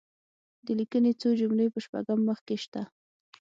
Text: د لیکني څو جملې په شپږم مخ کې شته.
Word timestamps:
د 0.65 0.67
لیکني 0.79 1.11
څو 1.21 1.29
جملې 1.39 1.67
په 1.73 1.79
شپږم 1.85 2.19
مخ 2.27 2.39
کې 2.47 2.55
شته. 2.63 2.81